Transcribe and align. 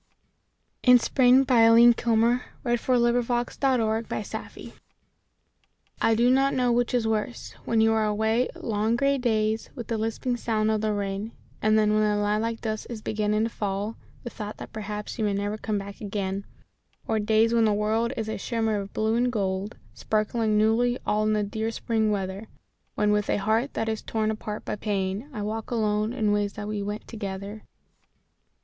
wish 0.87 0.99
I 1.19 1.21
were 1.23 1.43
afraid 1.43 1.43
again, 1.43 2.41
My 2.65 2.75
dear, 2.75 2.89
my 2.89 3.11
dear! 3.11 3.21
Aline 3.37 3.53
Kilmer 3.53 4.01
In 4.01 4.23
Spring 4.23 4.73
I 6.01 6.15
DO 6.15 6.31
not 6.31 6.53
know 6.55 6.71
which 6.71 6.95
is 6.95 7.05
worse 7.07 7.51
when 7.65 7.81
you 7.81 7.93
are 7.93 8.07
away: 8.07 8.49
Long 8.55 8.95
grey 8.95 9.19
days 9.19 9.69
with 9.75 9.89
the 9.89 9.99
lisping 9.99 10.37
sound 10.37 10.71
of 10.71 10.81
the 10.81 10.91
rain 10.91 11.33
And 11.61 11.77
then 11.77 11.93
when 11.93 12.01
the 12.01 12.15
lilac 12.15 12.61
dusk 12.61 12.87
is 12.89 13.03
beginning 13.03 13.43
to 13.43 13.51
fall 13.51 13.95
The 14.23 14.31
thought 14.31 14.57
that 14.57 14.73
perhaps 14.73 15.19
you 15.19 15.25
may 15.25 15.35
never 15.35 15.59
come 15.59 15.77
back 15.77 16.01
again; 16.01 16.45
Or 17.07 17.19
days 17.19 17.53
when 17.53 17.65
the 17.65 17.71
world 17.73 18.11
is 18.17 18.27
a 18.27 18.39
shimmer 18.39 18.77
of 18.79 18.93
blue 18.93 19.13
and 19.13 19.31
gold, 19.31 19.77
Sparkling 19.93 20.57
newly 20.57 20.97
all 21.05 21.23
in 21.25 21.33
the 21.33 21.43
dear 21.43 21.69
spring 21.69 22.09
weather, 22.09 22.47
When 22.95 23.11
with 23.11 23.29
a 23.29 23.37
heart 23.37 23.75
that 23.75 23.87
is 23.87 24.01
torn 24.01 24.31
apart 24.31 24.65
by 24.65 24.77
pain 24.77 25.29
I 25.31 25.43
walk 25.43 25.69
alone 25.69 26.11
in 26.11 26.31
ways 26.31 26.53
that 26.53 26.67
we 26.67 26.81
went 26.81 27.07
together. 27.07 27.61